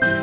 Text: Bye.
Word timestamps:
Bye. 0.00 0.21